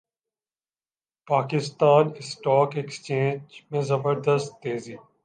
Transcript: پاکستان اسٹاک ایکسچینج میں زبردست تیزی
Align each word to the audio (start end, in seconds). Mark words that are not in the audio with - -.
پاکستان 1.27 2.05
اسٹاک 2.19 2.69
ایکسچینج 2.77 3.41
میں 3.69 3.81
زبردست 3.81 4.49
تیزی 4.61 4.95